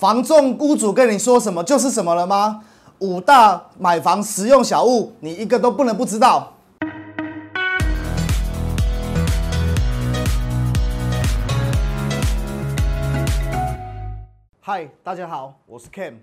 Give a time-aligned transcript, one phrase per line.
[0.00, 2.64] 房仲屋主跟你说什么就是什么了吗？
[3.00, 6.54] 五大买房实用小物，你一个都不能不知道。
[14.62, 16.14] 嗨，大家好，我是 Cam，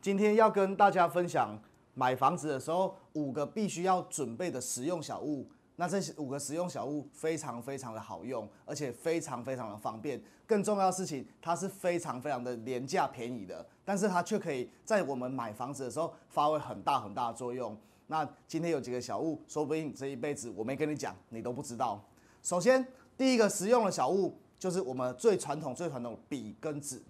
[0.00, 1.58] 今天要跟大家分享
[1.92, 5.46] 买房子的时候五个必须要准备的实用小物。
[5.76, 10.20] 那这些五个实用小物非常非常的好用，而且非常非常的方便。
[10.46, 17.76] 更重要的事情，它是非常非常的廉价便宜的，但是它却可以在我们买房子的时候发挥很大很大的作用。
[18.06, 22.02] 那今天有几个小物，说不定这一辈子我没跟你讲，你都不知道。
[22.42, 22.86] 首先，
[23.16, 27.02] 第一个实用的小物就是我们最传统、最传统的笔跟纸。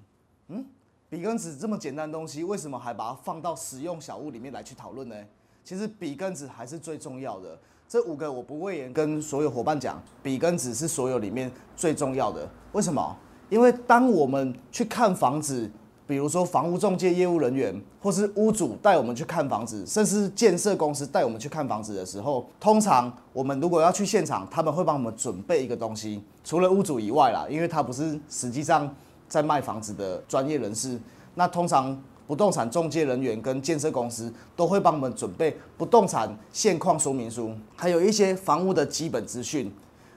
[0.48, 0.66] 嗯，
[1.08, 5.24] 笔跟纸这么简单的东西，为什么还把它放到实用小物里面来去讨论呢？
[5.62, 7.58] 其实笔跟纸还是最重要的。
[7.88, 12.48] 这五个我不会言跟所有伙伴讲，笔跟纸是所有里面最重要的。
[12.72, 13.16] 为什么？
[13.48, 15.70] 因为当我们去看房子，
[16.04, 28.92] 比如说房屋中介业务人员，或是屋主带我们去看房子，甚至建设公司带我们去看房子的时候，通常我们如果要去现场，他们会帮我们准备一个东西，除了屋主以外啦，因为他不是实际上
[29.28, 30.98] 在卖房子的专业人士，
[31.36, 31.96] 那通常。
[32.26, 39.72] 不动产中介人员跟建设公司都会帮我们准备不动产现况说明书，还有一些房屋的基本资讯。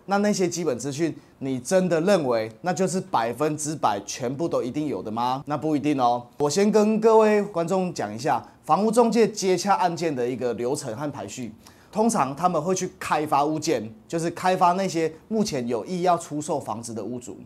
[0.06, 5.44] 那那些基本资讯，你真的认为那就是百分之百全部都一定有的吗？
[5.46, 6.26] 那不一定哦。
[6.40, 11.54] 我先跟各位观众讲一下房屋中介接洽案件的一个流程和排序。
[11.92, 17.38] 通常他们会去开发物件，就是开发那些目前有意要出售房子的屋主。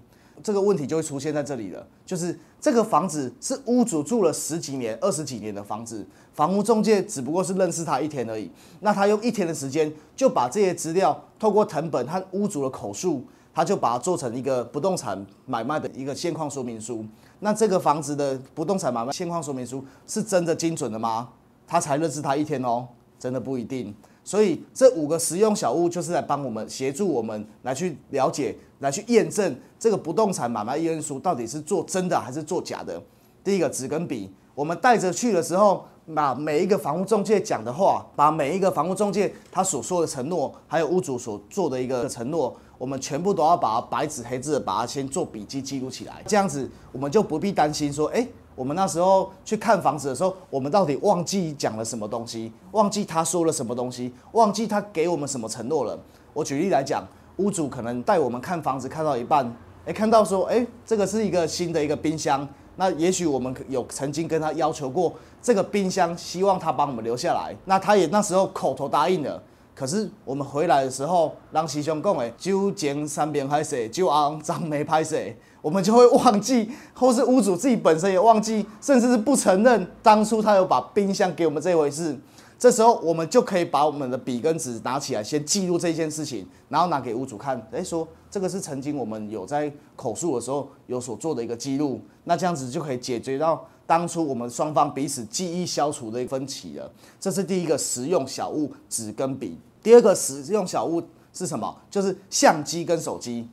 [0.41, 8.49] 这个问题就会出现在这里了，就是这个房子是屋主住了十几年、二十几年的房子，房屋中介只不过是认识他一天而已。
[8.79, 13.23] 那他用一天的时间就把这些资料透过藤本和屋主的口述，
[13.53, 17.05] 他就把它做成一个不动产买卖的一个现况说明书。
[17.41, 21.29] 那这个房子的不动产买卖现况说明书是真的精准的吗？
[21.67, 22.87] 他才认识他一天哦，
[23.19, 23.93] 真的不一定。
[24.25, 33.01] 所以这五个实用小物就是来帮我们协助我们来去了解、来去验证这个不动产买卖验书到底是做真的还是做假的。
[33.43, 46.21] 第一个纸跟笔，我们带着去的时候，把每一个房屋中介讲的话，把每一个房屋中介他所说的承诺，还有屋主所做的一个承诺，我们全部都要把白纸黑字的把它先做笔记记录起来。
[46.27, 48.27] 这样子我们就不必担心说，哎。
[48.55, 52.51] 我们那时候去看房子的时候，我们到底忘记讲了什么东西？
[52.73, 54.13] 忘记他说了什么东西？
[54.33, 55.97] 忘记他给我们什么承诺了？
[56.33, 57.03] 我举例来讲，
[57.37, 59.51] 屋主可能带我们看房子，看到一半，
[59.85, 62.47] 哎，看到说，哎，这个是一个新的一个冰箱。
[62.75, 67.55] 那也许我们有曾经跟他要求过这个冰箱，希望他帮我们留下来。
[67.65, 69.41] 那他也那时候口头答应了。
[69.75, 75.17] 可是我们回来的时候，让师兄讲的酒前三遍拍摄，就昂张没拍摄，
[75.63, 82.15] 我们就会忘记，或是屋主自己本身也忘记，甚至是不承认当初他有把冰箱给我们这回事。
[82.63, 93.67] 这时候我们就可以把我们的笔跟纸拿起来，先记录这件事情，然后拿给屋主看，哎，说这个是曾经我们有在口述的时候有所做的一个记录，那这样子就可以解决到。
[93.85, 99.57] 当初我们双方彼此记忆消除的一分歧了，这是第一个实用小物纸跟笔。
[99.81, 101.03] 第二个实用小物
[101.33, 101.77] 是什么？
[101.91, 103.45] 就是相机跟手机。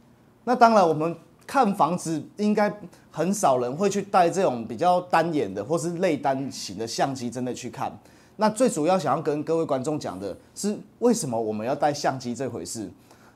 [0.44, 1.12] 那当然，我们
[1.48, 2.72] 看房子应该
[3.10, 7.92] 很少人会去带这种比较单眼的或是类单型的相机，真的去看。
[8.40, 12.90] 那最主要想要跟各位观众讲的是，为什么我们要带相机这回事？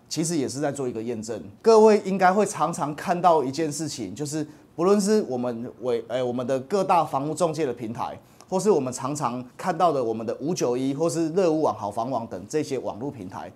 [0.09, 1.39] 其实也是在做一个验证。
[1.61, 4.45] 各位应该会常常看到一件事情，就是。
[4.77, 13.49] 不论是我们为诶我们的各大房屋中介的平台，或是我们常常看到的我们的五九一或是热屋网、好房网等这些网络平台，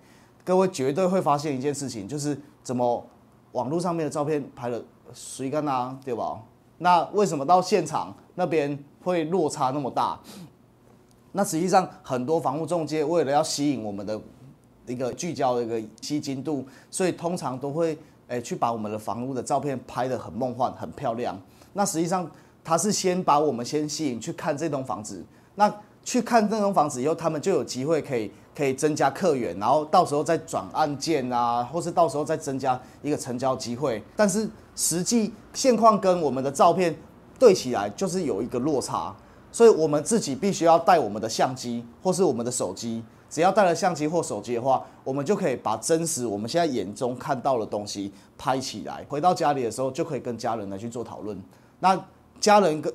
[0.44, 3.04] 各位绝对会发现一件事情，就是怎么
[3.50, 4.80] 网络上面的照片拍的
[5.12, 6.40] 谁干啊，对吧？
[6.78, 10.16] 那为什么到现场那边会落差那么大？
[11.38, 14.20] 那实际上很多房屋中介为了要吸引我们的
[14.88, 17.96] 一个聚焦的一个吸金度，所以通常都会。
[18.26, 21.34] 诶，去把我们的房屋的照片拍得很梦幻、很漂亮。
[21.72, 22.30] 那实际上
[22.62, 25.24] 他是先把我们先吸引去看这栋房子，
[25.54, 25.74] 那
[26.04, 34.02] 去看这栋房子以后，他们就有机会可以可以增加客源，然后到时候再转案件啊，或是到时候再增加一个成交机会。
[34.14, 34.46] 但是
[34.76, 36.94] 实际现况跟我们的照片
[37.38, 39.16] 对起来，就是有一个落差，
[39.50, 43.02] 所以我们自己必须要带我们的相机或是我们的手机。
[43.30, 49.04] 只要带了相机或手机的话，我们就可以把真实我们现在眼中看到的东西拍起来。
[49.06, 51.38] 回到家里的时候，就可以跟家人来去做讨论。
[51.78, 51.94] 那
[52.40, 52.92] 家人跟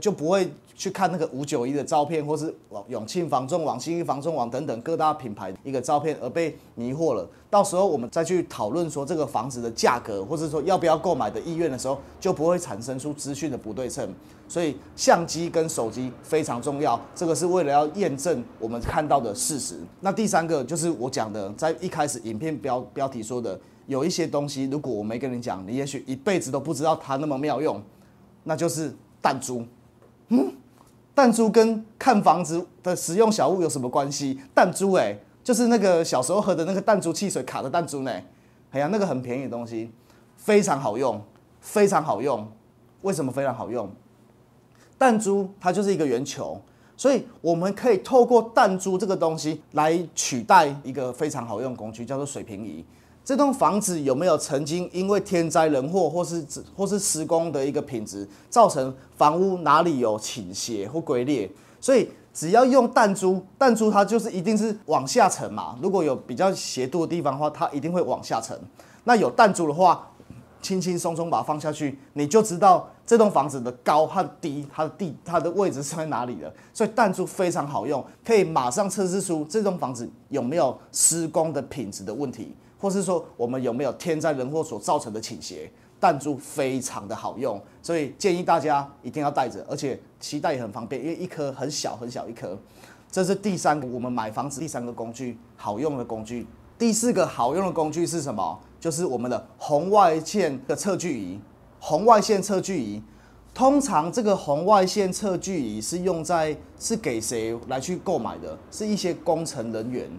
[0.00, 2.54] 就不会去看那个五九一的照片，或是
[2.88, 7.28] 永庆房仲网、新一房仲网等等各大品牌一个照片而被迷惑了。
[7.50, 14.08] 到时候我们再去讨论说这个房子的价格，或者说要不要购买的意愿的时候，就不会产生出资讯的不对称。
[14.48, 19.78] 所以相机跟手机非常重要，这个是为了要验证我们看到的事实。
[20.00, 27.80] 那第三个就是我讲的，在一开始影片标标题说的，有一些东西如果我没跟你讲，你也许一辈子都不知道它那么妙用，
[28.44, 29.64] 那就是弹珠。
[30.28, 30.52] 嗯，
[31.14, 34.40] 弹珠跟看房子的实用小物有什么关系？
[34.54, 38.10] 弹珠哎，就是那个小时候喝的那个弹珠汽水卡的弹珠呢。
[38.70, 39.90] 哎呀，那个很便宜的东西，
[40.36, 41.20] 非常好用，
[41.60, 42.50] 非常好用。
[43.02, 43.88] 为什么非常好用？
[44.98, 46.60] 弹珠它就是一个圆球，
[46.96, 52.84] 所以我们可以透过弹珠这个东西来取代一个非常好用工具，叫做水平仪。
[53.24, 56.44] 这栋房子有没有曾经因为天灾人祸，或是
[56.76, 61.50] 或是施工的一个品质，造成房屋哪里有倾斜或龟裂？
[61.80, 65.74] 所以只要用弹珠，弹珠它就是一定是往下沉嘛。
[65.80, 68.58] 如果有比较斜度的地方的话，它一定会往下沉。
[69.04, 70.10] 那有弹珠的话，
[70.60, 76.52] 轻轻松松把它放下去，你就知道这栋房子的高和低，它的地它的位置是在哪里了。
[76.74, 82.54] 所以弹珠非常好用，可以马上测试出这栋房子有没有施工的品质的问题。
[82.78, 85.70] 或是说我们有没有天灾人祸所造成的倾斜？
[86.00, 92.58] 弹珠非常的好用，所以建议大家一定要带着，而且携带也很方便，因为一颗很小很小一颗。
[93.10, 96.46] 这是第三个我们买房子第三个工具，好用的工具。
[96.76, 98.60] 第四个好用的工具是什么？
[98.78, 101.40] 就是我们的红外线的测距仪。
[101.78, 103.02] 红外线测距仪，
[103.54, 108.58] 通常这个红外线测距仪是用在是给谁来去购买的？
[108.70, 110.10] 是一些工程人员。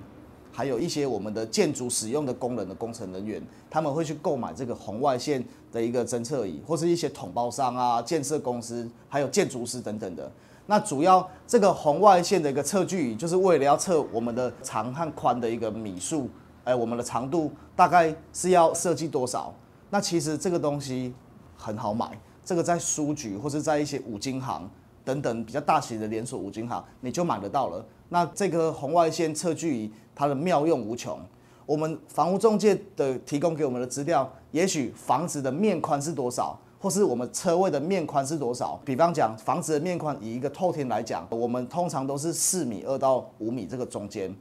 [0.55, 10.31] 还有一些我们的建筑使用的工人的工程人员，他们会去购买这个红外线的一个侦测仪，或是一些统包商啊、建设公司，还有建筑师等等的。
[10.65, 16.29] 那主要这个红外线的一个测距仪，就是为了要测我们的长和宽的一个米数，
[16.63, 19.53] 哎，我们的长度大概是要设计多少？
[19.89, 21.13] 那其实这个东西
[21.57, 24.71] 很好买，这个在书局或是在一些五金行
[25.03, 27.85] 等等比较大型的连锁五金行，你就买得到了。
[28.07, 29.91] 那这个红外线测距仪。
[30.15, 31.19] 它的妙用无穷。
[31.65, 38.79] 我们房屋中介的提供给我们的资料，也许房子的面宽是多少，或是我们车位的面宽是多少。
[38.85, 44.33] 比方讲，房子的面宽，以一个透天来讲，我们通常都是四米二到五米这个中间。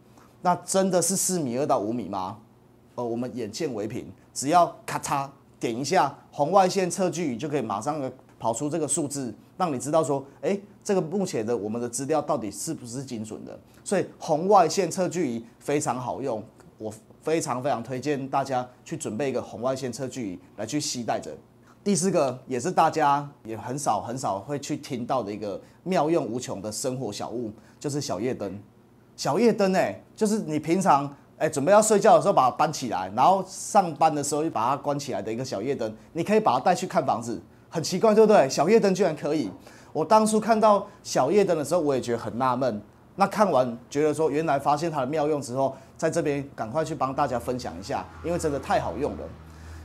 [0.42, 2.38] 那真的是四米二到五米吗？
[2.96, 5.28] 呃，我们眼见为凭，只要咔嚓
[5.64, 10.60] 点一下红外线测距仪，就可以马上跑出这个数字，让你知道说，哎。
[10.84, 13.58] 这个目前的我们的资料到底是不是精准的？
[13.82, 16.44] 所以红外线测距仪非常好用，
[16.76, 21.34] 我非常非常推荐大家去准备一个红外线测距仪来去携带着。
[21.82, 27.50] 第四个也是大家也很少很少会去听到的一个妙用无穷的生活小物，
[27.80, 28.60] 就是小夜灯。
[29.16, 38.48] 小夜灯哎，就是你平常哎准备要睡觉的时候把它搬起来，然后上班的时候又把它关起来的一个小夜灯，你可以把它带去看房子，很奇怪对不对？
[38.48, 39.50] 小夜灯居然可以。
[39.92, 42.80] 我当初看到小夜灯的时候，我也觉得很纳闷。
[43.16, 49.18] 那看完觉得说，原来发现它的妙用之后，在这边赶快去帮大家分享一下，因为真的太好用了。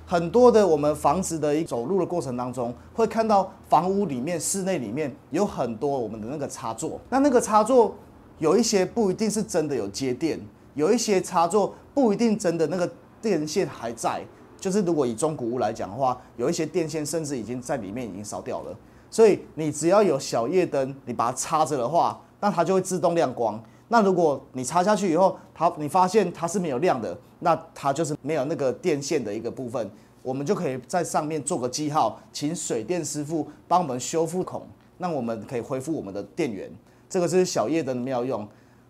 [0.07, 7.00] 很多的我们房子的一走路的过程当中，会看到房屋里面、室内里面有很多我们的那个插座。
[7.10, 7.94] 那那个插座
[8.40, 10.40] 有一些不一定是真的有接电，
[10.79, 12.89] 有一些插座不一定真的那个
[13.21, 14.23] 电线还在。
[14.57, 18.73] 就是如果以中古屋来讲的话，有一些电线甚至已经在里面已经烧掉了。
[19.11, 23.62] 所以你只要有小夜灯，你把它插着的话，那它就会自动亮光。
[23.89, 29.89] 那如果你插下去以后，它你发现它是没有亮的，那它就是没有那个电线的一个部分，
[30.21, 34.62] 我们就可以在上面做个记号，请水电师傅帮我们修复孔，
[34.98, 36.71] 那我们可以恢复我们的电源。
[37.09, 38.48] 这个是小夜灯的妙用。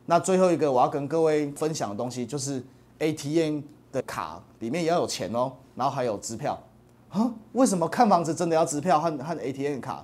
[0.10, 2.64] 那最后一个我要跟各位分享的东西就是
[2.98, 3.62] ATM
[3.92, 6.60] 的卡里面也要有钱哦，然后还有支票。
[7.10, 10.04] 啊，为什么看房子真的要支票和和 ATM 卡？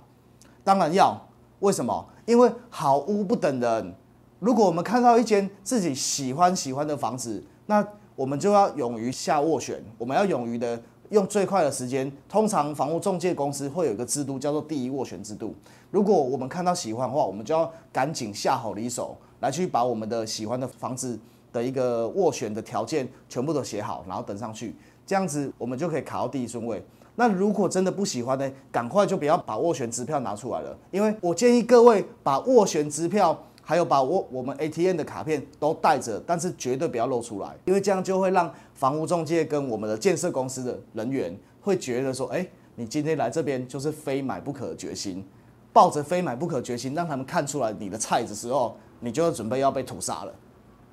[0.64, 1.20] 当然要。
[1.62, 2.06] 为什么？
[2.28, 3.96] 因为好屋不等人。
[4.40, 7.84] 如果我们看到一间自己喜欢喜欢的房子，那
[8.16, 9.84] 我们就要勇于下斡旋。
[9.98, 12.12] 我们要勇于的用最快的时间。
[12.30, 15.56] 通常房屋中介公司会有一个制度，叫做第一斡旋制度。
[15.90, 21.20] 如果我们看到喜欢的话，我们就要赶紧下好离手，来去把我们的喜欢的房子
[21.54, 24.76] 的一个斡旋的条件全部都写好，然后登上去。
[25.06, 26.84] 这样子我们就可以卡到第一顺位。
[27.16, 42.44] 那如果真的不喜欢呢，赶快就不要把斡旋支票拿出来了，因为我建议各位把斡旋支票还有把我我们 ATM 的卡片都带着，但是绝对不要露出来，因为这样就会让房屋中介跟我们的建设公司的人员会觉得说，哎，
[42.76, 45.24] 你今天来这边就是非买不可的决心。
[45.72, 50.34] 抱着非买不可决心，让他们看出来你的菜的时候，你就准备要被屠杀了。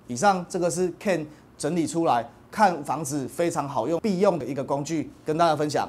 [0.06, 1.24] 以上这个是 Ken
[1.56, 5.88] 整理出来看房子非常好用必用的一个工具，跟大家分享。